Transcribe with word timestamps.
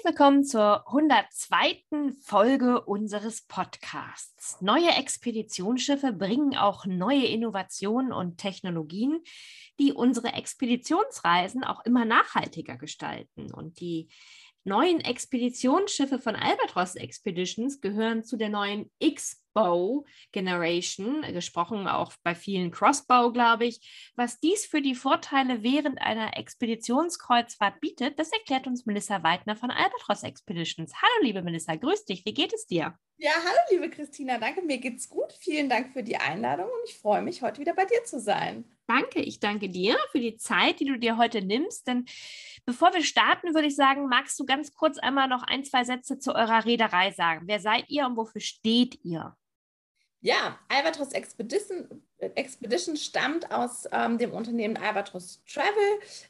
Herzlich 0.00 0.18
willkommen 0.18 0.44
zur 0.44 0.86
102. 0.88 1.82
Folge 2.22 2.80
unseres 2.80 3.42
Podcasts. 3.42 4.58
Neue 4.62 4.88
Expeditionsschiffe 4.96 6.14
bringen 6.14 6.56
auch 6.56 6.86
neue 6.86 7.26
Innovationen 7.26 8.10
und 8.10 8.38
Technologien, 8.38 9.20
die 9.78 9.92
unsere 9.92 10.32
Expeditionsreisen 10.32 11.64
auch 11.64 11.84
immer 11.84 12.06
nachhaltiger 12.06 12.78
gestalten. 12.78 13.52
Und 13.52 13.80
die 13.80 14.08
neuen 14.64 15.00
Expeditionsschiffe 15.00 16.18
von 16.18 16.34
Albatros 16.34 16.94
Expeditions 16.94 17.82
gehören 17.82 18.24
zu 18.24 18.38
der 18.38 18.48
neuen 18.48 18.90
X-Bow 19.50 20.04
Generation, 20.32 21.22
gesprochen 21.32 21.88
auch 21.88 22.12
bei 22.22 22.34
vielen 22.34 22.70
Crossbow, 22.70 23.32
glaube 23.32 23.66
ich. 23.66 24.12
Was 24.16 24.38
dies 24.38 24.66
für 24.66 24.80
die 24.80 24.94
Vorteile 24.94 25.62
während 25.62 26.00
einer 26.00 26.36
Expeditionskreuzfahrt 26.36 27.80
bietet, 27.80 28.18
das 28.18 28.30
erklärt 28.32 28.66
uns 28.66 28.86
Melissa 28.86 29.22
Weidner 29.22 29.56
von 29.56 29.70
Albatros 29.70 30.22
Expeditions. 30.22 30.92
Hallo, 30.94 31.24
liebe 31.24 31.42
Melissa, 31.42 31.74
grüß 31.74 32.04
dich. 32.04 32.24
Wie 32.24 32.34
geht 32.34 32.52
es 32.52 32.66
dir? 32.66 32.94
Ja, 33.18 33.32
hallo, 33.32 33.58
liebe 33.70 33.90
Christina. 33.90 34.38
Danke, 34.38 34.62
mir 34.62 34.78
geht's 34.78 35.08
gut. 35.08 35.32
Vielen 35.40 35.68
Dank 35.68 35.92
für 35.92 36.02
die 36.02 36.16
Einladung 36.16 36.66
und 36.66 36.88
ich 36.88 36.96
freue 36.96 37.22
mich, 37.22 37.42
heute 37.42 37.60
wieder 37.60 37.74
bei 37.74 37.84
dir 37.84 38.02
zu 38.04 38.20
sein. 38.20 38.64
Danke, 38.86 39.20
ich 39.20 39.38
danke 39.40 39.68
dir 39.68 39.96
für 40.10 40.20
die 40.20 40.36
Zeit, 40.36 40.80
die 40.80 40.86
du 40.86 40.98
dir 40.98 41.16
heute 41.16 41.42
nimmst. 41.42 41.86
Denn 41.86 42.06
bevor 42.64 42.92
wir 42.94 43.04
starten, 43.04 43.54
würde 43.54 43.68
ich 43.68 43.76
sagen, 43.76 44.08
magst 44.08 44.40
du 44.40 44.46
ganz 44.46 44.72
kurz 44.74 44.98
einmal 44.98 45.28
noch 45.28 45.42
ein, 45.42 45.64
zwei 45.64 45.84
Sätze 45.84 46.18
zu 46.18 46.34
eurer 46.34 46.64
Reederei 46.64 47.10
sagen? 47.12 47.46
Wer 47.46 47.60
seid 47.60 47.84
ihr 47.88 48.06
und 48.06 48.16
wofür 48.16 48.40
steht 48.40 48.98
ihr? 49.04 49.36
Ja, 50.22 50.58
Albatros 50.68 51.12
Expedition, 51.12 52.02
Expedition 52.18 52.96
stammt 52.96 53.50
aus 53.50 53.88
ähm, 53.90 54.18
dem 54.18 54.32
Unternehmen 54.32 54.76
Albatros 54.76 55.42
Travel. 55.46 55.72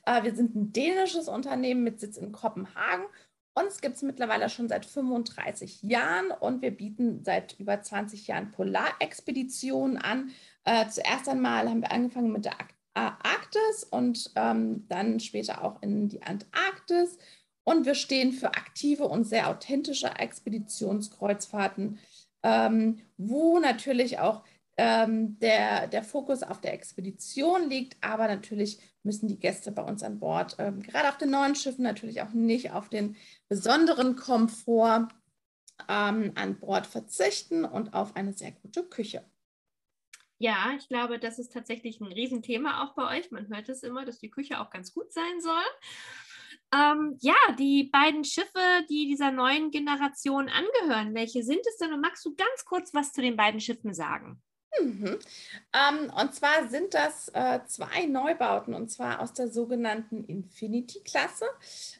Äh, 0.06 0.22
wir 0.22 0.34
sind 0.34 0.55
ein 0.55 0.72
dänisches 0.72 1.28
Unternehmen 1.28 1.83
mit 1.83 1.98
Sitz 1.98 2.16
in 2.16 2.30
Kopenhagen. 2.30 3.06
Uns 3.55 3.80
gibt 3.80 3.96
es 3.96 4.02
mittlerweile 4.02 4.48
schon 4.48 4.68
seit 4.68 4.86
35 4.86 5.83
Jahren 5.83 6.30
und 6.30 6.62
wir 6.62 6.70
bieten 6.70 7.24
seit 7.24 7.58
über 7.58 7.83
20 7.83 8.28
Jahren 8.28 8.52
Polarexpeditionen 8.52 9.98
an 9.98 10.30
äh, 10.64 10.88
zuerst 10.88 11.28
einmal 11.28 11.68
haben 11.68 11.80
wir 11.80 11.92
angefangen 11.92 12.33
mit 12.33 12.44
der 12.44 12.56
Arktis 12.94 13.84
und 13.84 14.30
ähm, 14.36 14.86
dann 14.88 15.20
später 15.20 15.64
auch 15.64 15.80
in 15.83 16.08
die 16.08 16.22
Antarktis. 16.22 17.18
Und 17.62 17.86
wir 17.86 17.94
stehen 17.94 18.33
für 18.33 18.48
aktive 18.48 19.05
und 19.05 19.24
sehr 19.24 19.48
authentische 19.48 20.08
Expeditionskreuzfahrten, 20.08 21.98
ähm, 22.42 23.00
wo 23.16 23.58
natürlich 23.58 24.19
auch 24.19 24.42
ähm, 24.77 25.38
der, 25.41 25.88
der 25.88 26.02
Fokus 26.02 26.42
auf 26.42 26.60
der 26.60 26.72
Expedition 26.72 27.69
liegt, 27.69 27.96
aber 28.00 28.28
natürlich 28.28 28.80
müssen 29.02 29.28
die 29.28 29.38
Gäste 29.38 29.72
bei 29.72 29.83
uns 29.83 30.02
an 30.02 30.19
Bord, 30.19 30.56
ähm, 30.58 30.83
gerade 30.83 31.08
auf 31.08 31.18
den 31.18 31.30
neuen 31.30 31.55
Schiffen, 31.55 31.83
natürlich 31.83 32.22
auch 32.22 32.30
nicht 32.30 32.72
auf 32.72 32.88
den 32.88 33.16
besonderen 33.48 34.16
Komfort 34.16 35.08
ähm, 35.88 36.33
an 36.34 36.58
Bord 36.58 36.86
verzichten 36.86 37.64
und 37.64 37.94
auf 37.94 38.16
eine 38.16 38.33
sehr 38.33 38.52
gute 38.52 38.84
Küche. 38.84 39.24
Ja, 40.38 40.72
ich 40.78 40.88
glaube, 40.88 41.18
das 41.18 41.38
ist 41.38 41.52
tatsächlich 41.52 42.01
ein 42.01 42.11
Riesenthema 42.11 42.83
auch 42.83 42.95
bei 42.95 43.18
euch. 43.18 43.30
Man 43.30 43.48
hört 43.48 43.68
es 43.68 43.83
immer, 43.83 44.07
dass 44.07 44.18
die 44.18 44.30
Küche 44.30 44.58
auch 44.61 44.70
ganz 44.70 44.95
gut 44.95 45.12
sein 45.12 45.40
soll. 45.42 45.62
Ähm, 46.73 47.17
ja, 47.20 47.35
die 47.58 47.85
beiden 47.85 48.25
Schiffe, 48.25 48.85
die 48.89 49.07
dieser 49.08 49.33
neuen 49.33 49.70
Generation 49.70 50.48
angehören, 50.48 51.14
welche 51.14 51.42
sind 51.42 51.67
es 51.67 51.79
denn? 51.79 51.92
Und 51.92 52.01
magst 52.01 52.25
du 52.25 52.35
ganz 52.35 52.64
kurz 52.64 52.95
was 52.95 53.13
zu 53.13 53.23
den 53.23 53.36
beiden 53.36 53.61
Schiffen 53.61 53.92
sagen? 53.92 54.41
Mhm. 54.81 55.19
Ähm, 55.75 56.13
und 56.14 56.35
zwar 56.35 56.69
sind 56.69 56.95
das 56.95 57.29
äh, 57.35 57.61
zwei 57.67 58.07
Neubauten, 58.07 58.75
und 58.75 58.89
zwar 58.91 59.20
aus 59.20 59.33
der 59.33 59.48
sogenannten 59.48 60.25
Infinity-Klasse. 60.25 61.47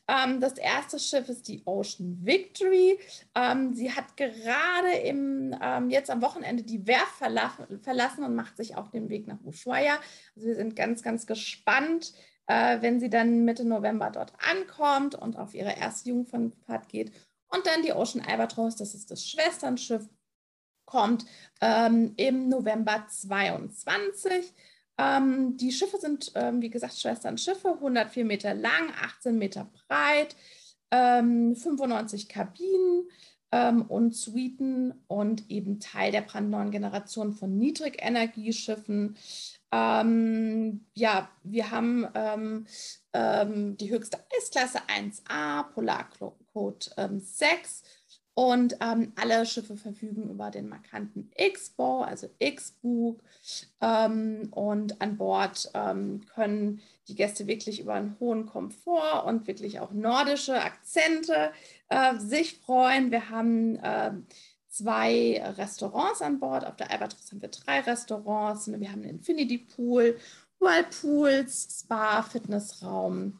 Ähm, 0.07 0.41
das 0.41 0.57
erste 0.57 0.99
Schiff 0.99 1.29
ist 1.29 1.49
die 1.49 1.63
Ocean 1.65 2.19
Victory. 2.23 2.99
Ähm, 3.35 3.75
sie 3.75 3.93
hat 3.93 4.17
gerade 4.17 4.93
im, 5.05 5.55
ähm, 5.61 5.91
jetzt 5.91 6.11
am 6.11 6.23
Wochenende 6.23 6.63
die 6.63 6.87
Werft 6.87 7.17
verla 7.19 7.53
verlassen 7.83 8.25
und 8.25 8.37
macht 8.37 8.57
sich 8.57 8.77
auf 8.77 8.91
den 8.91 9.09
Weg 9.09 9.27
nach 9.27 9.41
Ushuaia. 9.45 9.99
Also 10.37 10.49
wir 10.49 10.55
sind 10.55 10.77
ganz, 10.77 11.03
ganz 11.03 11.27
gespannt, 11.27 12.13
äh, 12.51 12.83
wenn 12.83 12.99
sie 12.99 13.09
dann 13.09 13.45
Mitte 13.45 13.65
November 13.65 14.11
dort 14.11 14.33
ankommt 14.39 15.15
und 15.15 15.37
auf 15.37 15.55
ihre 15.55 15.77
erste 15.77 16.09
Jungfernfahrt 16.09 16.89
geht. 16.89 17.13
Und 17.49 17.65
dann 17.65 17.83
die 17.83 17.93
Ocean 17.93 18.25
Albatross, 18.27 18.75
das 18.75 18.95
ist 18.95 19.11
das 19.11 19.25
Schwesternschiff 19.25 20.09
kommt 20.85 21.25
ähm, 21.61 22.15
im 22.17 22.49
November 22.49 23.07
22. 23.09 24.53
Ähm, 24.99 25.57
die 25.57 25.71
Schiffe 25.71 25.99
sind, 25.99 26.33
ähm, 26.35 26.61
wie 26.61 26.71
gesagt, 26.71 26.99
Schwestern-Schiffe, 26.99 27.75
104 27.75 28.25
Meter 28.25 28.55
lang, 28.55 28.93
18 29.01 29.39
Meter 29.39 29.71
breit, 29.87 30.35
95 30.93 32.23
ähm, 32.23 32.29
Kabinen 32.29 33.09
ähm, 33.53 33.83
und 33.83 34.15
Suiten 34.15 34.95
und 35.09 35.51
eben 35.51 35.81
Teil 35.81 36.13
der 36.13 36.23
brandneuen 36.23 36.71
Generation 36.71 37.33
von 37.33 37.57
Niedrigenergieschiffen. 37.57 39.17
Ähm, 39.73 40.87
ja, 40.95 41.31
wir 41.43 41.71
haben 41.71 42.07
ähm, 42.15 42.67
ähm, 43.13 43.77
die 43.77 43.91
höchste 43.91 44.19
Eisklasse 44.37 44.81
1a, 44.89 45.65
Polarcode 45.73 46.91
ähm, 46.97 47.21
6 47.21 47.83
und 48.41 48.79
ähm, 48.81 49.13
alle 49.17 49.45
Schiffe 49.45 49.77
verfügen 49.77 50.31
über 50.31 50.51
den 50.51 50.67
markanten 50.67 51.31
X-Bow, 51.37 52.05
also 52.05 52.31
X-Bug. 52.39 53.21
Ähm, 53.83 54.49
und 54.53 54.99
an 55.03 55.19
Bord 55.19 55.71
ähm, 55.75 56.23
können 56.25 56.81
die 57.07 57.17
Gäste 57.17 57.47
wirklich 57.47 57.81
über 57.81 57.93
einen 57.93 58.19
hohen 58.19 58.47
Komfort 58.47 59.27
und 59.27 59.47
wirklich 59.47 59.79
auch 59.81 59.93
nordische 59.93 60.59
Akzente 60.59 61.53
äh, 61.91 62.17
sich 62.17 62.57
freuen. 62.57 63.11
Wir 63.11 63.29
haben 63.29 63.77
äh, 63.77 64.13
zwei 64.69 65.43
Restaurants 65.59 66.23
an 66.23 66.41
Bord. 66.41 66.65
Auf 66.65 66.77
der 66.77 66.91
Albatros 66.91 67.31
haben 67.31 67.43
wir 67.43 67.51
drei 67.51 67.81
Restaurants. 67.81 68.73
Wir 68.73 68.91
haben 68.91 69.03
einen 69.03 69.19
Infinity 69.19 69.59
Pool, 69.59 70.17
Whirlpools, 70.61 71.83
Spa, 71.83 72.23
Fitnessraum 72.23 73.39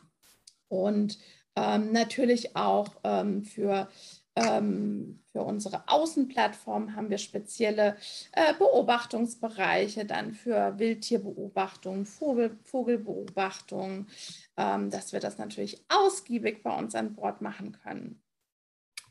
und 0.69 1.19
ähm, 1.57 1.91
natürlich 1.91 2.55
auch 2.55 2.89
ähm, 3.03 3.45
für 3.45 3.89
ähm, 4.37 5.23
für 5.33 5.43
unsere 5.43 5.89
Außenplattform 5.89 6.95
haben 6.95 7.11
wir 7.11 7.19
spezielle 7.19 7.97
äh, 8.33 8.55
Beobachtungsbereiche, 8.55 10.05
dann 10.05 10.35
für 10.35 10.79
Wildtierbeobachtung, 10.79 12.07
Vogel, 12.07 12.59
Vogelbeobachtung, 12.65 14.07
ähm, 14.57 14.91
dass 14.91 15.13
wir 15.13 15.21
das 15.21 15.39
natürlich 15.39 15.85
ausgiebig 15.89 16.63
bei 16.63 16.77
uns 16.77 16.95
an 16.95 17.15
Bord 17.15 17.43
machen 17.43 17.73
können. 17.73 18.23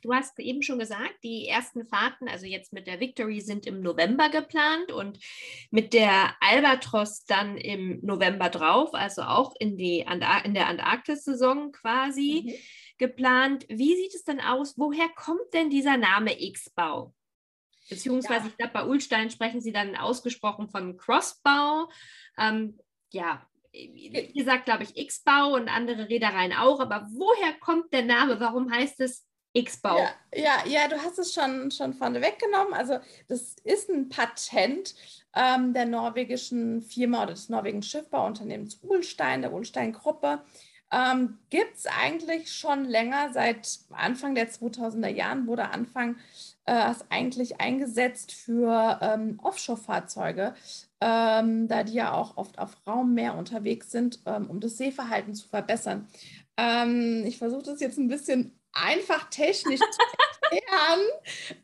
Du 0.02 0.14
hast 0.14 0.40
eben 0.40 0.62
schon 0.62 0.80
gesagt, 0.80 1.16
die 1.24 1.50
ersten 1.50 1.86
Fahrten, 1.86 2.30
also 2.30 2.46
jetzt 2.46 2.72
mit 2.72 2.88
der 2.88 3.02
Victory, 3.02 3.42
sind 3.42 3.66
im 3.66 3.82
November 3.82 4.30
geplant 4.30 4.94
und 4.94 5.20
mit 5.72 5.94
der 5.94 6.34
Albatros 6.40 7.26
dann 7.26 7.58
im 7.58 8.00
November 8.02 8.50
drauf, 8.50 8.94
also 8.94 9.24
auch 9.24 9.54
in, 9.60 9.76
die 9.76 10.06
in 10.46 10.54
der 10.54 10.68
Antarktis-Saison 10.68 11.74
quasi. 11.74 12.44
Mhm 12.46 12.54
geplant. 13.00 13.66
Wie 13.70 13.96
sieht 13.96 14.14
es 14.14 14.24
denn 14.24 14.40
aus? 14.40 14.78
Woher 14.78 15.10
kommt 15.16 15.54
denn 15.54 15.70
dieser 15.70 15.98
Name 15.98 16.40
X-Bau? 16.40 17.14
Beziehungsweise, 17.90 18.46
ja. 18.46 18.48
ich 18.48 18.58
glaube, 18.58 18.74
bei 18.74 18.86
Ulstein 18.86 19.32
sprechen 19.32 19.62
Sie 19.62 19.72
dann 19.72 19.96
ausgesprochen 19.96 20.70
von 20.70 20.98
Crossbau. 20.98 21.90
Ähm, 22.38 22.78
ja, 23.12 23.42
wie 23.72 24.34
gesagt, 24.34 24.66
glaube 24.66 24.84
ich, 24.84 24.96
X-Bau 24.96 25.56
und 25.56 25.70
andere 25.70 26.10
Reedereien 26.10 26.54
auch. 26.54 26.80
Aber 26.80 27.08
woher 27.12 27.54
kommt 27.60 27.92
der 27.94 28.04
Name? 28.04 28.40
Warum 28.40 28.72
heißt 28.72 29.00
es 29.00 29.26
X-Bau? 29.54 29.98
Ja, 29.98 30.12
ja, 30.36 30.64
ja, 30.68 30.88
du 30.88 30.98
hast 30.98 31.18
es 31.18 31.34
schon, 31.34 31.72
schon 31.72 31.94
vorne 31.94 32.22
weggenommen. 32.22 32.74
Also, 32.74 33.00
das 33.28 33.56
ist 33.64 33.90
ein 33.90 34.10
Patent 34.10 34.94
ähm, 35.36 35.74
der 35.74 35.86
norwegischen 35.86 36.82
Firma 36.82 37.24
oder 37.24 37.34
des 37.34 37.50
norwegischen 37.50 37.84
Schiffbauunternehmens 37.84 38.80
Ulstein, 38.84 39.42
der 39.42 39.54
Ulstein-Gruppe 39.54 40.44
ähm, 40.92 41.38
gibt 41.50 41.76
es 41.78 41.86
eigentlich 41.86 42.52
schon 42.52 42.86
länger, 42.86 43.32
seit 43.34 43.80
Anfang 43.92 44.36
der 44.36 44.50
2000er 44.50 45.08
Jahren 45.08 45.46
wurde 45.48 45.70
Anfang 45.70 46.18
äh, 46.66 46.94
eigentlich 47.10 47.62
eingesetzt 47.62 48.32
für 48.32 49.00
ähm, 49.02 49.40
Offshore-Fahrzeuge, 49.42 50.54
ähm, 51.02 51.68
da 51.68 51.84
die 51.84 51.94
ja 51.94 52.14
auch 52.14 52.38
oft 52.38 52.60
auf 52.60 52.78
Raummeer 52.88 53.36
unterwegs 53.36 53.92
sind, 53.92 54.20
ähm, 54.26 54.50
um 54.50 54.60
das 54.60 54.78
Seeverhalten 54.78 55.36
zu 55.36 55.48
verbessern. 55.48 56.08
Ähm, 56.58 57.24
ich 57.26 57.38
versuche 57.38 57.64
das 57.64 57.80
jetzt 57.80 57.98
ein 57.98 58.08
bisschen 58.08 58.60
einfach 58.74 59.30
technisch 59.30 59.80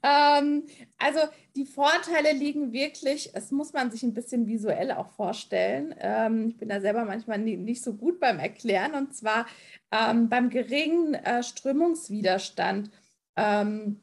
ähm, 0.04 0.64
also 0.98 1.20
die 1.56 1.66
Vorteile 1.66 2.34
liegen 2.34 2.74
wirklich, 2.74 3.32
es 3.34 3.52
muss 3.52 3.74
man 3.74 3.92
sich 3.92 4.04
ein 4.04 4.14
bisschen 4.14 4.48
visuell 4.48 4.92
auch 4.92 5.10
vorstellen. 5.10 5.96
Ähm, 6.00 6.50
ich 6.50 6.58
bin 6.58 6.70
da 6.70 6.82
selber 6.82 7.06
manchmal 7.06 7.40
nie, 7.40 7.58
nicht 7.58 7.84
so 7.84 7.94
gut 7.94 8.20
beim 8.20 8.40
Erklären 8.40 8.94
und 8.94 9.16
zwar 9.16 9.46
ähm, 9.92 10.30
beim 10.30 10.50
geringen 10.50 11.14
äh, 11.14 11.44
Strömungswiderstand 11.44 12.92
ähm, 13.36 14.02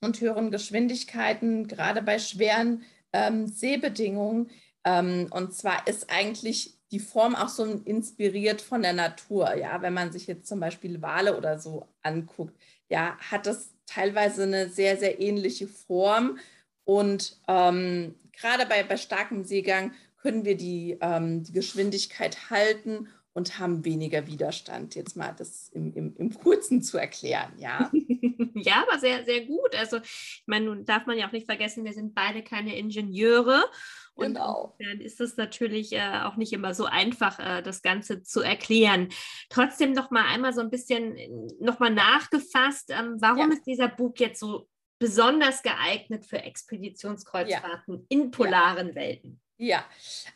und 0.00 0.20
höheren 0.20 0.50
Geschwindigkeiten, 0.50 1.66
gerade 1.68 2.02
bei 2.02 2.18
schweren 2.18 2.84
ähm, 3.12 3.46
Seebedingungen. 3.46 4.50
Ähm, 4.84 5.28
und 5.30 5.54
zwar 5.54 5.86
ist 5.86 6.10
eigentlich 6.10 6.78
die 6.90 7.00
Form 7.00 7.34
auch 7.34 7.48
so 7.48 7.64
inspiriert 7.64 8.60
von 8.60 8.82
der 8.82 8.92
Natur. 8.92 9.54
Ja, 9.56 9.82
wenn 9.82 9.94
man 9.94 10.12
sich 10.12 10.26
jetzt 10.26 10.46
zum 10.46 10.60
Beispiel 10.60 11.02
Wale 11.02 11.36
oder 11.36 11.58
so 11.58 11.88
anguckt, 12.02 12.56
ja, 12.88 13.16
hat 13.18 13.46
das 13.46 13.73
teilweise 13.86 14.44
eine 14.44 14.68
sehr, 14.68 14.96
sehr 14.96 15.20
ähnliche 15.20 15.68
Form. 15.68 16.38
Und 16.84 17.38
ähm, 17.48 18.14
gerade 18.32 18.66
bei, 18.66 18.82
bei 18.82 18.96
starkem 18.96 19.44
Seegang 19.44 19.92
können 20.16 20.44
wir 20.44 20.56
die, 20.56 20.96
ähm, 21.00 21.42
die 21.42 21.52
Geschwindigkeit 21.52 22.50
halten 22.50 23.08
und 23.34 23.58
haben 23.58 23.84
weniger 23.84 24.26
Widerstand. 24.26 24.94
Jetzt 24.94 25.16
mal 25.16 25.34
das 25.36 25.68
im, 25.68 25.92
im, 25.94 26.16
im 26.16 26.32
Kurzen 26.32 26.82
zu 26.82 26.98
erklären, 26.98 27.52
ja. 27.58 27.90
ja, 28.54 28.84
aber 28.88 28.98
sehr, 28.98 29.24
sehr 29.24 29.44
gut. 29.44 29.74
Also, 29.76 29.98
ich 29.98 30.44
meine, 30.46 30.66
nun 30.66 30.84
darf 30.84 31.04
man 31.06 31.18
ja 31.18 31.26
auch 31.26 31.32
nicht 31.32 31.46
vergessen, 31.46 31.84
wir 31.84 31.92
sind 31.92 32.14
beide 32.14 32.42
keine 32.42 32.76
Ingenieure. 32.76 33.64
Und 34.14 34.34
genau. 34.34 34.76
dann 34.78 35.00
ist 35.00 35.20
es 35.20 35.36
natürlich 35.36 35.92
äh, 35.92 36.20
auch 36.22 36.36
nicht 36.36 36.52
immer 36.52 36.72
so 36.72 36.84
einfach, 36.84 37.38
äh, 37.38 37.62
das 37.62 37.82
Ganze 37.82 38.22
zu 38.22 38.42
erklären. 38.42 39.08
Trotzdem 39.48 39.92
noch 39.92 40.10
mal 40.10 40.24
einmal 40.26 40.52
so 40.52 40.60
ein 40.60 40.70
bisschen 40.70 41.16
äh, 41.16 41.28
noch 41.60 41.80
mal 41.80 41.90
nachgefasst, 41.90 42.90
ähm, 42.90 43.16
warum 43.18 43.50
ja. 43.50 43.56
ist 43.56 43.66
dieser 43.66 43.88
Bug 43.88 44.20
jetzt 44.20 44.38
so 44.38 44.68
besonders 44.98 45.62
geeignet 45.62 46.24
für 46.24 46.38
Expeditionskreuzfahrten 46.38 47.94
ja. 47.94 48.04
in 48.08 48.30
polaren 48.30 48.88
ja. 48.88 48.94
Welten? 48.94 49.40
Ja, 49.56 49.84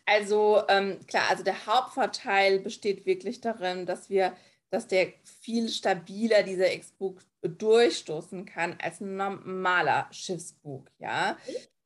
also 0.06 0.62
ähm, 0.69 0.98
klar, 1.06 1.25
also 1.28 1.42
der 1.42 1.66
Hauptvorteil 1.66 2.60
besteht 2.60 3.04
wirklich 3.04 3.40
darin, 3.40 3.84
dass 3.84 4.10
wir, 4.10 4.32
dass 4.70 4.87
der 4.87 5.12
viel 5.43 5.69
stabiler 5.69 6.43
dieser 6.43 6.73
X-Bug 6.75 7.23
durchstoßen 7.43 8.44
kann 8.44 8.76
als 8.82 9.00
ein 9.00 9.17
normaler 9.17 10.09
Schiffsbug, 10.11 10.91
ja. 10.99 11.37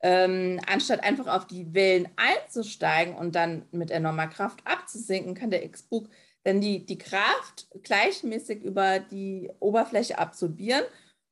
Ähm, 0.01 0.59
anstatt 0.67 1.01
einfach 1.01 1.27
auf 1.27 1.47
die 1.47 1.73
Wellen 1.73 2.09
einzusteigen 2.17 3.15
und 3.15 3.35
dann 3.35 3.65
mit 3.71 3.89
enormer 3.89 4.27
Kraft 4.27 4.59
abzusinken, 4.65 5.33
kann 5.33 5.49
der 5.49 5.63
X-Bug 5.63 6.09
dann 6.43 6.59
die, 6.59 6.85
die 6.85 6.97
Kraft 6.97 7.67
gleichmäßig 7.83 8.63
über 8.63 8.99
die 8.99 9.49
Oberfläche 9.59 10.17
absorbieren. 10.19 10.83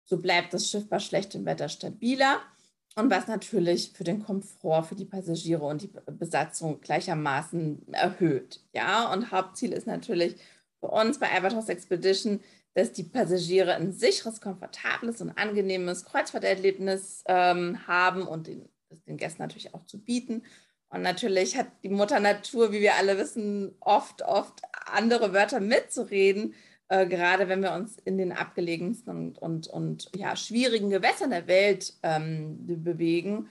So 0.05 0.17
bleibt 0.17 0.53
das 0.53 0.69
Schiff 0.69 0.87
bei 0.87 0.99
schlechtem 0.99 1.45
Wetter 1.45 1.67
stabiler 1.67 2.39
und 2.95 3.09
was 3.09 3.27
natürlich 3.27 3.91
für 3.93 4.03
den 4.03 4.23
Komfort 4.23 4.83
für 4.83 4.95
die 4.95 5.05
Passagiere 5.05 5.63
und 5.63 5.81
die 5.81 5.91
Besatzung 6.11 6.81
gleichermaßen 6.81 7.93
erhöht. 7.93 8.61
Ja, 8.73 9.11
und 9.11 9.31
Hauptziel 9.31 9.73
ist 9.73 9.87
natürlich 9.87 10.35
für 10.81 10.87
uns 10.87 11.19
bei 11.19 11.31
Albatros 11.31 11.69
Expedition, 11.69 12.41
dass 12.73 12.91
die 12.91 13.03
Passagiere 13.03 13.75
ein 13.75 13.93
sicheres, 13.93 14.41
komfortables 14.41 15.21
und 15.21 15.31
angenehmes 15.37 16.03
Kreuzfahrterlebnis 16.03 17.23
ähm, 17.27 17.87
haben 17.87 18.27
und 18.27 18.47
den, 18.47 18.67
den 19.07 19.17
Gästen 19.17 19.41
natürlich 19.41 19.73
auch 19.73 19.85
zu 19.85 19.97
bieten. 19.99 20.43
Und 20.89 21.03
natürlich 21.03 21.57
hat 21.57 21.67
die 21.83 21.89
Mutter 21.89 22.19
Natur, 22.19 22.73
wie 22.73 22.81
wir 22.81 22.95
alle 22.95 23.17
wissen, 23.17 23.75
oft, 23.79 24.23
oft 24.23 24.61
andere 24.85 25.33
Wörter 25.33 25.61
mitzureden 25.61 26.53
äh, 26.91 27.07
gerade 27.07 27.47
wenn 27.47 27.61
wir 27.61 27.71
uns 27.71 27.97
in 28.03 28.17
den 28.17 28.33
abgelegensten 28.33 29.15
und, 29.15 29.39
und, 29.39 29.67
und 29.67 30.11
ja, 30.13 30.35
schwierigen 30.35 30.89
Gewässern 30.89 31.29
der 31.29 31.47
Welt 31.47 31.93
ähm, 32.03 32.57
bewegen. 32.83 33.47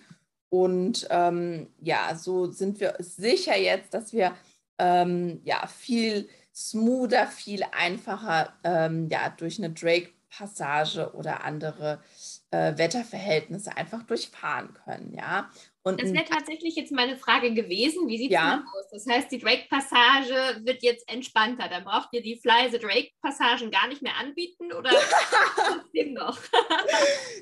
Und 0.51 1.07
ähm, 1.09 1.69
ja, 1.81 2.15
so 2.17 2.51
sind 2.51 2.81
wir 2.81 2.97
sicher 2.99 3.57
jetzt, 3.57 3.95
dass 3.95 4.13
wir 4.13 4.35
ähm, 4.79 5.41
ja, 5.45 5.67
viel 5.69 6.29
smoother, 6.69 7.27
viel 7.27 7.63
einfacher 7.73 8.53
ähm, 8.65 9.09
ja, 9.11 9.31
durch 9.31 9.59
eine 9.59 9.71
Drake-Passage 9.71 11.13
oder 11.15 11.45
andere 11.45 12.03
äh, 12.51 12.77
Wetterverhältnisse 12.77 13.77
einfach 13.77 14.03
durchfahren 14.03 14.75
können. 14.85 15.15
Ja? 15.17 15.51
Und 15.83 16.03
das 16.03 16.13
wäre 16.13 16.27
tatsächlich 16.27 16.77
jetzt 16.77 16.93
meine 16.93 17.17
Frage 17.17 17.55
gewesen. 17.55 18.07
Wie 18.07 18.19
sieht 18.19 18.31
es 18.31 18.35
ja. 18.35 18.63
aus? 18.77 18.91
Das 18.93 19.07
heißt, 19.07 19.33
die 19.33 19.39
Drake-Passage 19.39 20.61
wird 20.65 20.83
jetzt 20.83 21.11
entspannter. 21.11 21.69
Dann 21.69 21.85
braucht 21.85 22.11
ihr 22.13 22.23
die 22.23 22.37
Fly 22.37 22.71
the 22.71 22.79
Drake-Passagen 22.79 23.71
gar 23.71 23.89
nicht 23.89 24.03
mehr 24.03 24.17
anbieten 24.21 24.73
oder 24.73 24.91
noch? 26.13 26.39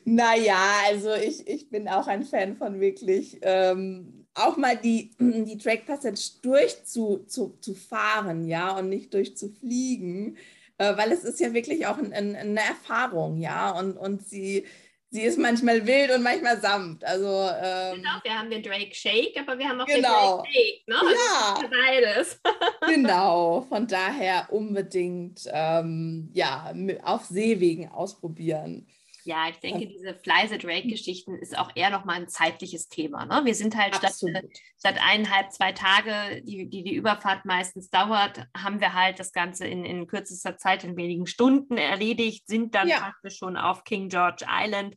naja, 0.04 0.62
also 0.86 1.14
ich, 1.14 1.46
ich 1.48 1.68
bin 1.68 1.88
auch 1.88 2.06
ein 2.06 2.22
Fan 2.22 2.56
von 2.56 2.80
wirklich 2.80 3.38
ähm, 3.42 4.17
auch 4.46 4.56
mal 4.56 4.76
die, 4.76 5.10
die 5.18 5.58
Drake-Passage 5.58 6.40
durchzufahren, 6.42 8.48
ja, 8.48 8.76
und 8.78 8.88
nicht 8.88 9.12
durchzufliegen. 9.14 10.36
Äh, 10.78 10.96
weil 10.96 11.12
es 11.12 11.24
ist 11.24 11.40
ja 11.40 11.52
wirklich 11.52 11.86
auch 11.86 11.98
ein, 11.98 12.12
ein, 12.12 12.36
eine 12.36 12.60
Erfahrung, 12.60 13.40
ja, 13.40 13.70
und, 13.70 13.96
und 13.96 14.26
sie 14.26 14.64
sie 15.10 15.22
ist 15.22 15.38
manchmal 15.38 15.86
wild 15.86 16.10
und 16.10 16.22
manchmal 16.22 16.60
sanft. 16.60 17.02
Also, 17.04 17.26
ähm, 17.26 17.96
genau, 17.96 18.20
wir 18.22 18.38
haben 18.38 18.50
den 18.50 18.62
Drake 18.62 18.94
Shake, 18.94 19.34
aber 19.38 19.58
wir 19.58 19.66
haben 19.68 19.80
auch 19.80 19.86
genau. 19.86 20.42
den 20.42 20.44
Drake 20.44 20.52
Shake. 20.52 20.86
Ne? 20.88 20.96
Ja, 21.14 21.58
beides. 21.70 22.38
genau, 22.86 23.66
von 23.68 23.86
daher 23.86 24.48
unbedingt 24.50 25.48
ähm, 25.50 26.30
ja, 26.34 26.74
auf 27.02 27.24
Seewegen 27.26 27.90
ausprobieren. 27.90 28.86
Ja, 29.28 29.46
ich 29.50 29.58
denke, 29.58 29.86
diese 29.86 30.14
Fly 30.14 30.48
the 30.48 30.56
Drake-Geschichten 30.56 31.36
ist 31.36 31.58
auch 31.58 31.70
eher 31.74 31.90
nochmal 31.90 32.16
ein 32.16 32.28
zeitliches 32.28 32.88
Thema. 32.88 33.26
Ne? 33.26 33.44
Wir 33.44 33.54
sind 33.54 33.76
halt 33.76 33.94
statt, 33.94 34.14
statt, 34.14 34.96
eineinhalb, 35.06 35.52
zwei 35.52 35.72
Tage, 35.72 36.40
die, 36.44 36.66
die, 36.66 36.82
die 36.82 36.94
Überfahrt 36.94 37.44
meistens 37.44 37.90
dauert, 37.90 38.46
haben 38.56 38.80
wir 38.80 38.94
halt 38.94 39.18
das 39.18 39.34
Ganze 39.34 39.66
in, 39.66 39.84
in 39.84 40.06
kürzester 40.06 40.56
Zeit, 40.56 40.82
in 40.82 40.96
wenigen 40.96 41.26
Stunden 41.26 41.76
erledigt, 41.76 42.46
sind 42.46 42.74
dann 42.74 42.88
ja. 42.88 43.00
praktisch 43.00 43.36
schon 43.36 43.58
auf 43.58 43.84
King 43.84 44.08
George 44.08 44.46
Island. 44.48 44.96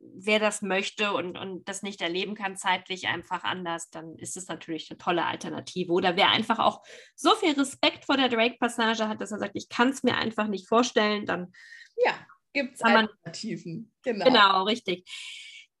Wer 0.00 0.38
das 0.38 0.60
möchte 0.60 1.14
und, 1.14 1.38
und 1.38 1.66
das 1.66 1.82
nicht 1.82 2.02
erleben 2.02 2.34
kann, 2.34 2.58
zeitlich 2.58 3.08
einfach 3.08 3.42
anders, 3.42 3.88
dann 3.88 4.18
ist 4.18 4.36
es 4.36 4.48
natürlich 4.48 4.90
eine 4.90 4.98
tolle 4.98 5.24
Alternative. 5.24 5.94
Oder 5.94 6.14
wer 6.14 6.28
einfach 6.28 6.58
auch 6.58 6.82
so 7.14 7.34
viel 7.36 7.52
Respekt 7.54 8.04
vor 8.04 8.18
der 8.18 8.28
Drake-Passage 8.28 9.08
hat, 9.08 9.22
dass 9.22 9.32
er 9.32 9.38
sagt, 9.38 9.52
ich 9.54 9.70
kann 9.70 9.88
es 9.88 10.02
mir 10.02 10.18
einfach 10.18 10.48
nicht 10.48 10.68
vorstellen, 10.68 11.24
dann 11.24 11.54
ja 11.96 12.12
gibt 12.52 12.74
es 12.74 12.82
Alternativen. 12.82 13.92
Genau. 14.02 14.24
genau, 14.24 14.64
richtig. 14.64 15.08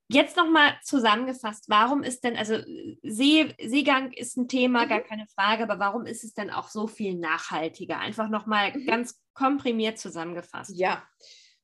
Jetzt 0.08 0.36
nochmal 0.36 0.74
zusammengefasst, 0.82 1.64
warum 1.68 2.02
ist 2.02 2.22
denn, 2.22 2.36
also 2.36 2.58
See, 3.02 3.54
Seegang 3.58 4.12
ist 4.12 4.36
ein 4.36 4.46
Thema, 4.46 4.84
mhm. 4.84 4.88
gar 4.90 5.00
keine 5.00 5.26
Frage, 5.28 5.62
aber 5.62 5.78
warum 5.78 6.04
ist 6.04 6.22
es 6.22 6.34
denn 6.34 6.50
auch 6.50 6.68
so 6.68 6.86
viel 6.86 7.14
nachhaltiger? 7.14 7.98
Einfach 7.98 8.28
nochmal 8.28 8.76
mhm. 8.76 8.86
ganz 8.86 9.20
komprimiert 9.32 9.98
zusammengefasst. 9.98 10.76
Ja, 10.76 11.02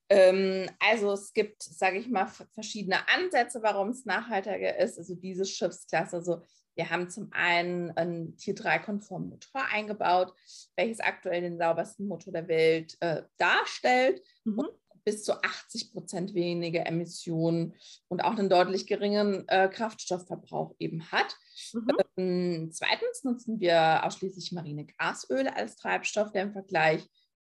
ähm, 0.09 0.71
also 0.79 1.13
es 1.13 1.33
gibt, 1.35 1.63
sage 1.63 1.99
ich 1.99 2.09
mal, 2.09 2.31
verschiedene 2.55 2.97
Ansätze, 3.09 3.63
warum 3.63 3.91
es 3.91 4.07
nachhaltiger 4.07 4.79
ist. 4.79 4.99
Also 4.99 5.15
diese 5.15 5.45
Schiffsklasse, 5.45 6.17
also 6.17 6.43
wir 6.75 6.91
haben 6.91 7.11
zum 7.11 7.29
einen 7.33 7.91
einen 7.97 8.37
Tier 8.37 8.55
3-konformen 8.55 9.31
Motor 9.31 9.63
eingebaut, 9.73 10.33
welches 10.77 11.01
aktuell 11.01 11.41
den 11.41 11.59
saubersten 11.59 12.07
Motor 12.07 12.33
der 12.33 12.47
Welt 12.47 12.97
äh, 13.01 13.25
darstellt. 13.37 14.23
Mhm. 14.45 14.59
Und 14.61 14.71
bis 15.05 15.25
zu 15.25 15.43
80 15.43 15.93
Prozent 15.93 16.35
weniger 16.35 16.87
Emissionen 16.87 17.75
und 18.09 18.21
auch 18.23 18.39
einen 18.39 18.49
deutlich 18.49 18.87
geringeren 18.87 19.47
äh, 19.49 19.69
Kraftstoffverbrauch 19.69 20.75
eben 20.79 21.11
hat. 21.11 21.37
Mhm. 21.73 21.97
Ähm, 22.17 22.71
zweitens 22.73 23.25
nutzen 23.25 23.61
wir 23.61 24.05
ausschließlich 24.05 24.53
marine 24.53 24.87
Gasöle 24.87 25.55
als 25.55 25.77
Treibstoff, 25.77 26.33
der 26.33 26.43
im 26.43 26.53
Vergleich 26.53 27.09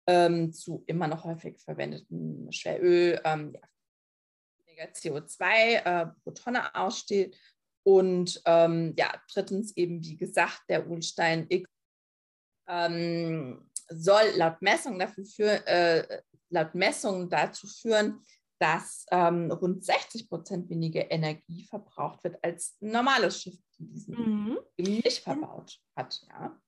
ähm, 0.06 0.52
zu 0.52 0.84
immer 0.86 1.08
noch 1.08 1.24
häufig 1.24 1.58
verwendetem 1.60 2.50
Schweröl 2.52 3.20
ähm, 3.24 3.54
ja, 3.54 3.60
weniger 4.64 4.92
CO2 4.92 5.44
äh, 5.84 6.06
pro 6.22 6.30
Tonne 6.32 6.74
aussteht. 6.74 7.36
Und 7.82 8.42
ähm, 8.46 8.94
ja, 8.96 9.12
drittens 9.32 9.76
eben, 9.76 10.02
wie 10.02 10.16
gesagt, 10.16 10.62
der 10.68 10.88
Ulstein 10.88 11.46
X 11.48 11.70
ähm, 12.68 13.70
soll 13.88 14.24
laut 14.34 14.60
Messung 14.60 14.98
dafür 14.98 15.24
für, 15.24 15.66
äh, 15.66 16.22
laut 16.50 16.74
Messungen 16.74 17.28
dazu 17.28 17.66
führen, 17.66 18.24
dass 18.58 19.06
ähm, 19.10 19.50
rund 19.50 19.84
60 19.84 20.28
Prozent 20.28 20.70
weniger 20.70 21.10
Energie 21.10 21.64
verbraucht 21.64 22.24
wird 22.24 22.42
als 22.42 22.76
ein 22.80 22.90
normales 22.90 23.42
Schiff, 23.42 23.58
die 23.78 23.86
diesen 23.86 24.14
mhm. 24.14 24.58
nicht 24.78 25.18
verbaut 25.18 25.78
hat. 25.94 26.22
Ja. 26.28 26.58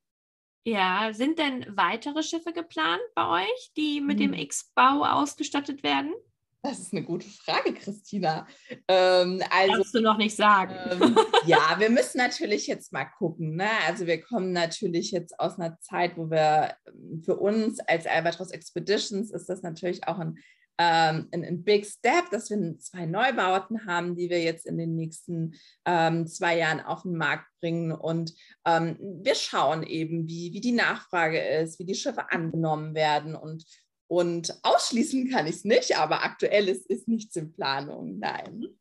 ja, 0.64 1.12
sind 1.14 1.38
denn 1.38 1.64
weitere 1.76 2.22
Schiffe 2.22 2.52
geplant 2.52 3.00
bei 3.14 3.44
euch, 3.44 3.72
die 3.76 4.00
mit 4.00 4.18
mhm. 4.18 4.22
dem 4.22 4.32
X-Bau 4.34 5.04
ausgestattet 5.04 5.82
werden? 5.82 6.12
Das 6.62 6.80
ist 6.80 6.92
eine 6.92 7.04
gute 7.04 7.28
Frage, 7.28 7.72
Christina. 7.72 8.46
Ähm, 8.88 9.40
also, 9.50 9.74
Kannst 9.74 9.94
du 9.94 10.00
noch 10.00 10.18
nicht 10.18 10.34
sagen. 10.34 10.74
Ähm, 10.90 11.16
ja, 11.46 11.76
wir 11.78 11.88
müssen 11.88 12.18
natürlich 12.18 12.66
jetzt 12.66 12.92
mal 12.92 13.04
gucken. 13.04 13.54
Ne? 13.54 13.68
Also 13.86 14.06
wir 14.06 14.20
kommen 14.20 14.52
natürlich 14.52 15.12
jetzt 15.12 15.38
aus 15.38 15.58
einer 15.58 15.78
Zeit, 15.80 16.16
wo 16.16 16.30
wir 16.30 16.74
ähm, 16.86 17.22
für 17.24 17.36
uns 17.36 17.78
als 17.80 18.06
Albatros 18.06 18.50
Expeditions 18.50 19.30
ist 19.30 19.48
das 19.48 19.62
natürlich 19.62 20.08
auch 20.08 20.18
ein, 20.18 20.36
ähm, 20.78 21.28
ein, 21.32 21.44
ein, 21.44 21.62
Big 21.62 21.86
Step, 21.86 22.30
dass 22.32 22.50
wir 22.50 22.78
zwei 22.78 23.06
Neubauten 23.06 23.86
haben, 23.86 24.16
die 24.16 24.28
wir 24.28 24.42
jetzt 24.42 24.66
in 24.66 24.78
den 24.78 24.96
nächsten 24.96 25.54
ähm, 25.84 26.26
zwei 26.26 26.58
Jahren 26.58 26.80
auf 26.80 27.02
den 27.02 27.16
Markt 27.16 27.46
bringen. 27.60 27.92
Und 27.92 28.34
ähm, 28.64 28.96
wir 29.00 29.36
schauen 29.36 29.84
eben, 29.84 30.26
wie, 30.26 30.52
wie 30.52 30.60
die 30.60 30.72
Nachfrage 30.72 31.40
ist, 31.40 31.78
wie 31.78 31.86
die 31.86 31.94
Schiffe 31.94 32.32
angenommen 32.32 32.96
werden. 32.96 33.36
Und, 33.36 33.64
und 34.08 34.58
ausschließen 34.62 35.30
kann 35.30 35.46
ich 35.46 35.56
es 35.56 35.64
nicht, 35.64 35.96
aber 35.96 36.24
aktuell 36.24 36.68
ist, 36.68 36.86
ist 36.86 37.06
nichts 37.06 37.36
in 37.36 37.52
Planung. 37.52 38.18
Nein 38.18 38.78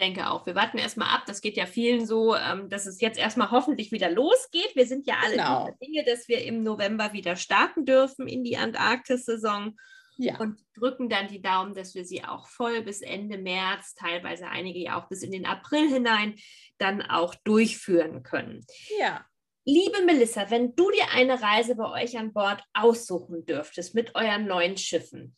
denke 0.00 0.28
auch. 0.28 0.46
Wir 0.46 0.54
warten 0.54 0.78
erstmal 0.78 1.14
ab. 1.14 1.24
Das 1.26 1.40
geht 1.40 1.56
ja 1.56 1.66
vielen 1.66 2.06
so, 2.06 2.34
ähm, 2.34 2.68
dass 2.68 2.86
es 2.86 3.00
jetzt 3.00 3.18
erstmal 3.18 3.50
hoffentlich 3.50 3.92
wieder 3.92 4.10
losgeht. 4.10 4.74
Wir 4.74 4.86
sind 4.86 5.06
ja 5.06 5.16
alle 5.22 5.36
genau. 5.36 5.76
Dinge, 5.80 6.04
dass 6.04 6.28
wir 6.28 6.44
im 6.44 6.62
November 6.62 7.12
wieder 7.12 7.36
starten 7.36 7.84
dürfen 7.84 8.26
in 8.26 8.42
die 8.42 8.56
Antarktis-Saison. 8.56 9.76
Ja. 10.16 10.38
Und 10.38 10.58
drücken 10.74 11.08
dann 11.08 11.28
die 11.28 11.40
Daumen, 11.40 11.72
dass 11.72 11.94
wir 11.94 12.04
sie 12.04 12.24
auch 12.24 12.46
voll 12.46 12.82
bis 12.82 13.00
Ende 13.00 13.38
März, 13.38 13.94
teilweise 13.94 14.48
einige 14.48 14.78
ja 14.78 15.00
auch 15.00 15.08
bis 15.08 15.22
in 15.22 15.32
den 15.32 15.46
April 15.46 15.88
hinein, 15.88 16.34
dann 16.76 17.00
auch 17.00 17.34
durchführen 17.36 18.22
können. 18.22 18.66
Ja. 18.98 19.24
Liebe 19.70 20.02
Melissa, 20.04 20.50
wenn 20.50 20.74
du 20.74 20.90
dir 20.90 21.12
eine 21.14 21.40
Reise 21.40 21.76
bei 21.76 22.02
euch 22.02 22.18
an 22.18 22.32
Bord 22.32 22.60
aussuchen 22.74 23.46
dürftest 23.46 23.94
mit 23.94 24.16
euren 24.16 24.46
neuen 24.46 24.76
Schiffen, 24.76 25.36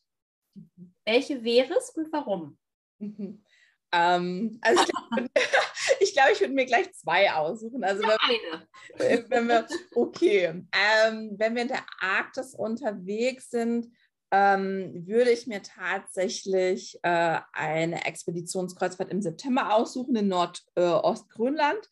mhm. 0.54 0.94
welche 1.04 1.44
wäre 1.44 1.74
es 1.74 1.90
und 1.90 2.10
warum? 2.12 2.56
Mhm. 2.98 3.44
Ähm, 3.92 4.58
also 4.62 4.82
ich 4.82 4.88
glaube, 4.88 5.30
ich, 6.00 6.14
glaub, 6.14 6.26
ich 6.32 6.40
würde 6.40 6.54
mir 6.54 6.64
gleich 6.64 6.90
zwei 6.94 7.30
aussuchen. 7.30 7.84
Also 7.84 8.04
wenn, 8.04 8.16
eine. 8.22 9.28
wenn 9.28 9.48
wir, 9.48 9.66
okay, 9.94 10.44
ähm, 10.46 11.34
wenn 11.36 11.54
wir 11.54 11.62
in 11.62 11.68
der 11.68 11.84
Arktis 12.00 12.54
unterwegs 12.54 13.50
sind, 13.50 13.88
ähm, 14.30 15.06
würde 15.06 15.30
ich 15.30 15.46
mir 15.46 15.60
tatsächlich 15.62 16.98
äh, 17.02 17.38
eine 17.52 18.06
Expeditionskreuzfahrt 18.06 19.10
im 19.10 19.20
September 19.20 19.74
aussuchen 19.74 20.16
in 20.16 20.28
Nordostgrönland. 20.28 21.86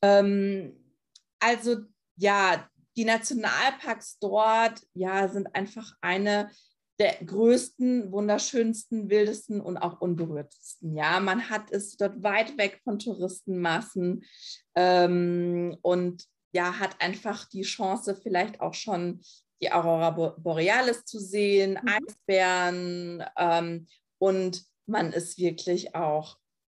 Äh, 0.00 0.22
mhm. 0.22 0.87
Also 1.40 1.78
ja, 2.16 2.68
die 2.96 3.04
Nationalparks 3.04 4.18
dort 4.18 4.82
ja, 4.94 5.28
sind 5.28 5.54
einfach 5.54 5.92
eine 6.00 6.50
der 6.98 7.14
größten, 7.24 8.10
wunderschönsten, 8.10 9.08
wildesten 9.08 9.60
und 9.60 9.76
auch 9.76 10.00
unberührtesten. 10.00 10.96
Ja, 10.96 11.20
man 11.20 11.48
hat 11.48 11.70
es 11.70 11.96
dort 11.96 12.22
weit 12.24 12.58
weg 12.58 12.80
von 12.82 12.98
Touristenmassen 12.98 14.24
ähm, 14.74 15.76
und 15.82 16.24
ja, 16.52 16.78
hat 16.78 17.00
einfach 17.00 17.48
die 17.48 17.62
Chance, 17.62 18.18
vielleicht 18.20 18.60
auch 18.60 18.74
schon 18.74 19.20
die 19.62 19.70
Aurora 19.70 20.10
Borealis 20.10 21.04
zu 21.04 21.20
sehen, 21.20 21.78
mhm. 21.80 21.88
Eisbären 21.88 23.24
ähm, 23.36 23.86
und 24.18 24.64
man 24.86 25.12
ist 25.12 25.38
wirklich 25.38 25.94
auch, 25.94 26.38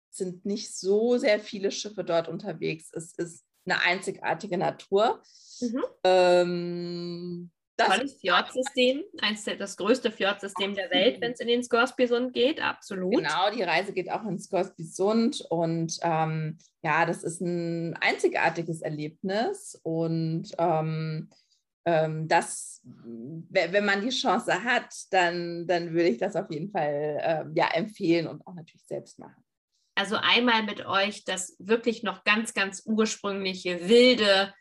sind 0.09 0.45
nicht 0.45 0.75
so 0.75 1.17
sehr 1.17 1.39
viele 1.39 1.71
Schiffe 1.71 2.03
dort 2.03 2.27
unterwegs. 2.27 2.89
Es 2.91 3.13
ist 3.13 3.45
eine 3.69 3.81
einzigartige 3.81 4.57
Natur. 4.57 5.21
Mhm. 5.61 5.83
Ähm, 6.03 7.51
das 7.79 7.95
Tolles 7.95 8.13
Fjordsystem, 8.15 9.03
eins 9.21 9.45
der, 9.45 9.55
das 9.55 9.77
größte 9.77 10.11
Fjordsystem 10.11 10.75
der 10.75 10.91
Welt, 10.91 11.21
wenn 11.21 11.31
es 11.31 11.39
in 11.39 11.47
den 11.47 11.63
Scoresby-Sund 11.63 12.33
geht, 12.33 12.61
absolut. 12.61 13.15
Genau, 13.15 13.51
die 13.55 13.63
Reise 13.63 13.93
geht 13.93 14.11
auch 14.11 14.25
ins 14.25 14.45
Scoresby-Sund 14.45 15.45
und 15.49 15.97
ähm, 16.01 16.57
ja, 16.83 17.05
das 17.05 17.23
ist 17.23 17.39
ein 17.39 17.95
einzigartiges 18.01 18.81
Erlebnis 18.81 19.79
und 19.81 20.51
ähm, 20.57 21.29
ähm, 21.85 22.27
das, 22.27 22.81
wenn 22.83 23.85
man 23.85 24.01
die 24.01 24.09
Chance 24.09 24.61
hat, 24.63 24.93
dann, 25.11 25.65
dann 25.65 25.93
würde 25.93 26.09
ich 26.09 26.17
das 26.17 26.35
auf 26.35 26.51
jeden 26.51 26.71
Fall 26.71 27.17
äh, 27.21 27.45
ja, 27.57 27.69
empfehlen 27.73 28.27
und 28.27 28.45
auch 28.45 28.55
natürlich 28.55 28.85
selbst 28.85 29.19
machen. 29.19 29.41
Also 29.99 30.15
einmal 30.15 30.63
mit 30.63 30.85
euch 30.85 31.25
das 31.25 31.57
wirklich 31.59 32.03
noch 32.03 32.23
ganz, 32.23 32.53
ganz 32.53 32.83
ursprüngliche, 32.85 33.89
wilde, 33.89 34.53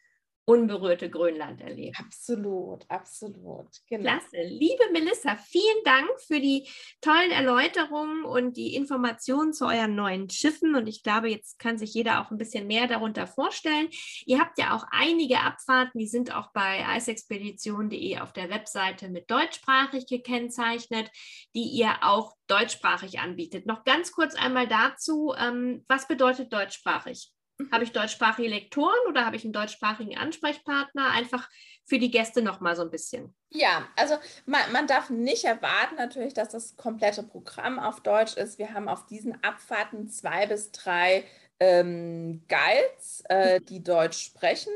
unberührte 0.48 1.10
Grönland 1.10 1.60
erleben. 1.60 1.94
Absolut, 1.98 2.86
absolut. 2.88 3.68
Genau. 3.86 4.04
Klasse. 4.04 4.42
Liebe 4.44 4.82
Melissa, 4.92 5.36
vielen 5.36 5.84
Dank 5.84 6.08
für 6.26 6.40
die 6.40 6.66
tollen 7.02 7.30
Erläuterungen 7.30 8.24
und 8.24 8.56
die 8.56 8.74
Informationen 8.74 9.52
zu 9.52 9.66
euren 9.66 9.94
neuen 9.94 10.30
Schiffen. 10.30 10.74
Und 10.74 10.86
ich 10.86 11.02
glaube, 11.02 11.28
jetzt 11.28 11.58
kann 11.58 11.76
sich 11.76 11.92
jeder 11.92 12.22
auch 12.22 12.30
ein 12.30 12.38
bisschen 12.38 12.66
mehr 12.66 12.86
darunter 12.86 13.26
vorstellen. 13.26 13.88
Ihr 14.24 14.40
habt 14.40 14.58
ja 14.58 14.74
auch 14.74 14.86
einige 14.90 15.40
Abfahrten, 15.40 16.00
die 16.00 16.08
sind 16.08 16.34
auch 16.34 16.50
bei 16.52 16.86
eisexpedition.de 16.86 18.20
auf 18.20 18.32
der 18.32 18.48
Webseite 18.48 19.10
mit 19.10 19.30
deutschsprachig 19.30 20.06
gekennzeichnet, 20.06 21.10
die 21.54 21.64
ihr 21.64 21.90
auch 22.00 22.32
deutschsprachig 22.46 23.20
anbietet. 23.20 23.66
Noch 23.66 23.84
ganz 23.84 24.12
kurz 24.12 24.34
einmal 24.34 24.66
dazu, 24.66 25.34
ähm, 25.38 25.84
was 25.88 26.08
bedeutet 26.08 26.54
deutschsprachig? 26.54 27.34
Habe 27.72 27.84
ich 27.84 27.92
deutschsprachige 27.92 28.48
Lektoren 28.48 28.98
oder 29.08 29.26
habe 29.26 29.36
ich 29.36 29.44
einen 29.44 29.52
deutschsprachigen 29.52 30.16
Ansprechpartner? 30.16 31.10
Einfach 31.10 31.48
für 31.84 31.98
die 31.98 32.10
Gäste 32.10 32.42
noch 32.42 32.60
mal 32.60 32.76
so 32.76 32.82
ein 32.82 32.90
bisschen. 32.90 33.34
Ja, 33.50 33.88
also 33.96 34.14
man, 34.46 34.60
man, 34.72 34.86
darf 34.86 35.10
nicht 35.10 35.44
erwarten 35.44 35.96
natürlich, 35.96 36.34
dass 36.34 36.50
das 36.50 36.76
komplette 36.76 37.22
Programm 37.22 37.78
auf 37.78 38.00
Deutsch 38.00 38.36
ist. 38.36 38.58
Wir 38.58 38.74
haben 38.74 38.88
auf 38.88 39.06
diesen 39.06 39.42
Abfahrten 39.42 40.08
zwei 40.08 40.46
bis 40.46 40.70
drei 40.70 41.24
ähm, 41.58 42.44
Guides, 42.48 43.22
äh, 43.28 43.60
die 43.60 43.82
Deutsch 43.82 44.18
sprechen. 44.18 44.72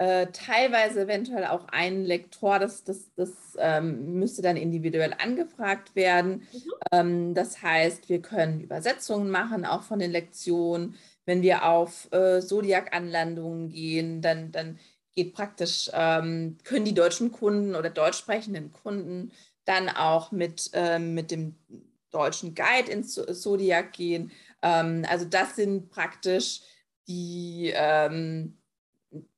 Äh, 0.00 0.28
teilweise 0.32 1.02
eventuell 1.02 1.46
auch 1.46 1.66
ein 1.72 2.04
Lektor, 2.04 2.60
das, 2.60 2.84
das, 2.84 3.12
das 3.16 3.56
ähm, 3.58 4.14
müsste 4.14 4.42
dann 4.42 4.56
individuell 4.56 5.12
angefragt 5.18 5.96
werden. 5.96 6.46
Mhm. 6.52 6.72
Ähm, 6.92 7.34
das 7.34 7.62
heißt, 7.62 8.08
wir 8.08 8.22
können 8.22 8.60
Übersetzungen 8.60 9.28
machen, 9.28 9.64
auch 9.64 9.82
von 9.82 9.98
den 9.98 10.12
Lektionen 10.12 10.94
wenn 11.28 11.42
wir 11.42 11.66
auf 11.66 12.10
äh, 12.10 12.40
Zodiac-Anlandungen 12.40 13.68
gehen, 13.68 14.22
dann, 14.22 14.50
dann 14.50 14.78
geht 15.14 15.34
praktisch, 15.34 15.90
ähm, 15.92 16.56
können 16.64 16.86
die 16.86 16.94
deutschen 16.94 17.32
Kunden 17.32 17.74
oder 17.74 17.90
deutsch 17.90 18.16
sprechenden 18.16 18.72
Kunden 18.72 19.30
dann 19.66 19.90
auch 19.90 20.32
mit, 20.32 20.70
ähm, 20.72 21.12
mit 21.12 21.30
dem 21.30 21.54
deutschen 22.10 22.54
Guide 22.54 22.90
ins 22.90 23.12
Zodiac 23.12 23.92
gehen. 23.92 24.32
Ähm, 24.62 25.04
also 25.06 25.26
das 25.26 25.54
sind 25.54 25.90
praktisch 25.90 26.62
die, 27.08 27.74
ähm, 27.74 28.56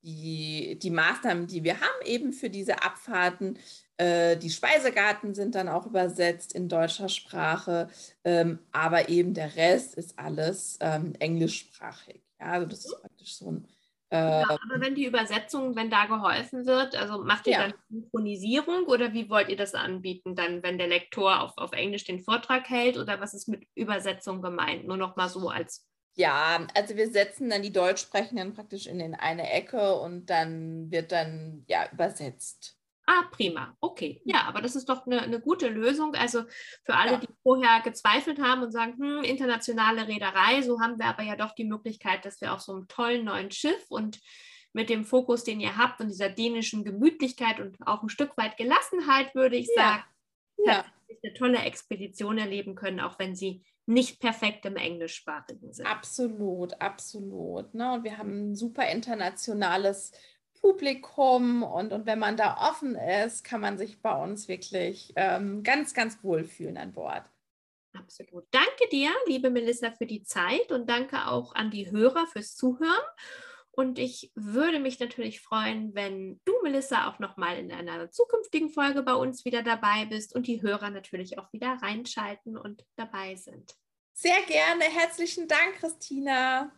die, 0.04 0.78
die 0.80 0.90
Maßnahmen, 0.90 1.48
die 1.48 1.64
wir 1.64 1.80
haben 1.80 2.06
eben 2.06 2.32
für 2.32 2.50
diese 2.50 2.84
Abfahrten. 2.84 3.58
Äh, 4.00 4.38
die 4.38 4.48
Speisegarten 4.48 5.34
sind 5.34 5.54
dann 5.54 5.68
auch 5.68 5.84
übersetzt 5.84 6.54
in 6.54 6.70
deutscher 6.70 7.10
Sprache, 7.10 7.90
ähm, 8.24 8.58
aber 8.72 9.10
eben 9.10 9.34
der 9.34 9.56
Rest 9.56 9.94
ist 9.94 10.18
alles 10.18 10.78
ähm, 10.80 11.12
englischsprachig. 11.18 12.22
Ja, 12.40 12.46
also 12.46 12.66
das 12.66 12.86
ist 12.86 12.98
praktisch 12.98 13.36
so 13.36 13.50
ein. 13.50 13.68
Äh, 14.08 14.16
ja, 14.16 14.44
aber 14.48 14.80
wenn 14.80 14.94
die 14.94 15.04
Übersetzung, 15.04 15.76
wenn 15.76 15.90
da 15.90 16.06
geholfen 16.06 16.64
wird, 16.64 16.96
also 16.96 17.22
macht 17.22 17.46
ihr 17.46 17.52
ja. 17.52 17.58
dann 17.68 17.74
Synchronisierung 17.90 18.84
oder 18.84 19.12
wie 19.12 19.28
wollt 19.28 19.50
ihr 19.50 19.58
das 19.58 19.74
anbieten, 19.74 20.34
dann, 20.34 20.62
wenn 20.62 20.78
der 20.78 20.88
Lektor 20.88 21.42
auf, 21.42 21.58
auf 21.58 21.72
Englisch 21.72 22.04
den 22.04 22.20
Vortrag 22.20 22.70
hält 22.70 22.96
oder 22.96 23.20
was 23.20 23.34
ist 23.34 23.48
mit 23.48 23.66
Übersetzung 23.74 24.40
gemeint? 24.40 24.86
Nur 24.86 24.96
noch 24.96 25.16
mal 25.16 25.28
so 25.28 25.50
als 25.50 25.86
ja, 26.16 26.66
also 26.74 26.96
wir 26.96 27.10
setzen 27.10 27.50
dann 27.50 27.62
die 27.62 27.72
Deutschsprechenden 27.72 28.54
praktisch 28.54 28.86
in, 28.86 28.98
in 28.98 29.14
eine 29.14 29.48
Ecke 29.50 29.94
und 29.94 30.26
dann 30.30 30.90
wird 30.90 31.12
dann 31.12 31.64
ja 31.68 31.88
übersetzt. 31.92 32.79
Ah, 33.12 33.24
prima. 33.32 33.76
Okay. 33.80 34.22
Ja, 34.24 34.42
aber 34.42 34.60
das 34.62 34.76
ist 34.76 34.88
doch 34.88 35.04
eine, 35.04 35.20
eine 35.20 35.40
gute 35.40 35.68
Lösung. 35.68 36.14
Also 36.14 36.44
für 36.84 36.94
alle, 36.94 37.12
ja. 37.12 37.18
die 37.18 37.26
vorher 37.42 37.80
gezweifelt 37.82 38.40
haben 38.40 38.62
und 38.62 38.70
sagen, 38.70 38.94
hm, 38.98 39.24
internationale 39.24 40.06
Reederei, 40.06 40.62
so 40.62 40.80
haben 40.80 40.96
wir 40.96 41.06
aber 41.06 41.24
ja 41.24 41.34
doch 41.34 41.52
die 41.52 41.64
Möglichkeit, 41.64 42.24
dass 42.24 42.40
wir 42.40 42.52
auf 42.54 42.60
so 42.60 42.72
einem 42.72 42.86
tollen 42.86 43.24
neuen 43.24 43.50
Schiff 43.50 43.84
und 43.88 44.20
mit 44.72 44.90
dem 44.90 45.04
Fokus, 45.04 45.42
den 45.42 45.58
ihr 45.58 45.76
habt 45.76 46.00
und 46.00 46.08
dieser 46.08 46.28
dänischen 46.28 46.84
Gemütlichkeit 46.84 47.58
und 47.58 47.76
auch 47.84 48.04
ein 48.04 48.10
Stück 48.10 48.36
weit 48.36 48.56
Gelassenheit, 48.56 49.34
würde 49.34 49.56
ich 49.56 49.68
ja. 49.74 49.82
sagen, 49.82 50.04
ja. 50.64 50.84
eine 51.24 51.34
tolle 51.34 51.58
Expedition 51.58 52.38
erleben 52.38 52.76
können, 52.76 53.00
auch 53.00 53.18
wenn 53.18 53.34
sie 53.34 53.64
nicht 53.86 54.20
perfekt 54.20 54.66
im 54.66 54.76
Englischsprachigen 54.76 55.72
sind. 55.72 55.84
Absolut, 55.84 56.80
absolut. 56.80 57.74
Ne? 57.74 57.92
Und 57.92 58.04
wir 58.04 58.18
haben 58.18 58.52
ein 58.52 58.54
super 58.54 58.88
internationales 58.88 60.12
Publikum 60.60 61.62
und, 61.62 61.92
und 61.92 62.06
wenn 62.06 62.18
man 62.18 62.36
da 62.36 62.68
offen 62.68 62.94
ist, 62.94 63.44
kann 63.44 63.60
man 63.60 63.78
sich 63.78 64.00
bei 64.00 64.14
uns 64.14 64.48
wirklich 64.48 65.12
ähm, 65.16 65.62
ganz, 65.62 65.94
ganz 65.94 66.22
wohl 66.22 66.44
fühlen 66.44 66.76
an 66.76 66.92
Bord. 66.92 67.24
Absolut. 67.92 68.44
Danke 68.50 68.88
dir, 68.92 69.10
liebe 69.26 69.50
Melissa, 69.50 69.90
für 69.90 70.06
die 70.06 70.22
Zeit 70.22 70.70
und 70.70 70.88
danke 70.88 71.26
auch 71.26 71.54
an 71.54 71.70
die 71.70 71.90
Hörer 71.90 72.26
fürs 72.26 72.54
Zuhören. 72.54 73.04
Und 73.72 73.98
ich 73.98 74.30
würde 74.34 74.78
mich 74.78 75.00
natürlich 75.00 75.40
freuen, 75.40 75.94
wenn 75.94 76.40
du, 76.44 76.52
Melissa, 76.62 77.08
auch 77.08 77.18
nochmal 77.18 77.58
in 77.58 77.72
einer 77.72 78.10
zukünftigen 78.10 78.68
Folge 78.68 79.02
bei 79.02 79.14
uns 79.14 79.44
wieder 79.44 79.62
dabei 79.62 80.06
bist 80.06 80.34
und 80.34 80.46
die 80.46 80.60
Hörer 80.60 80.90
natürlich 80.90 81.38
auch 81.38 81.52
wieder 81.52 81.78
reinschalten 81.80 82.56
und 82.56 82.84
dabei 82.96 83.36
sind. 83.36 83.74
Sehr 84.12 84.42
gerne. 84.46 84.84
Herzlichen 84.84 85.48
Dank, 85.48 85.76
Christina 85.76 86.70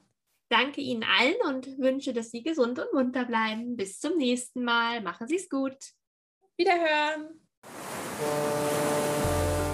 danke 0.53 0.81
Ihnen 0.81 1.05
allen 1.05 1.35
und 1.49 1.79
wünsche, 1.79 2.13
dass 2.13 2.31
Sie 2.31 2.43
gesund 2.43 2.79
und 2.79 2.93
munter 2.93 3.25
bleiben. 3.25 3.77
Bis 3.77 3.99
zum 3.99 4.19
nächsten 4.19 4.63
Mal. 4.63 5.01
Machen 5.01 5.27
Sie 5.27 5.37
es 5.37 5.49
gut. 5.49 5.75
Wiederhören. 6.57 7.41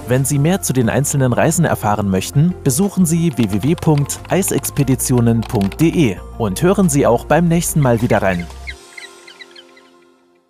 Wenn 0.06 0.24
Sie 0.24 0.38
mehr 0.38 0.62
zu 0.62 0.72
den 0.72 0.88
einzelnen 0.88 1.32
Reisen 1.34 1.66
erfahren 1.66 2.08
möchten, 2.08 2.54
besuchen 2.64 3.04
Sie 3.04 3.36
www.eisexpeditionen.de 3.36 6.16
und 6.38 6.62
hören 6.62 6.88
Sie 6.88 7.06
auch 7.06 7.26
beim 7.26 7.46
nächsten 7.46 7.80
Mal 7.80 8.00
wieder 8.00 8.22
rein. 8.22 8.46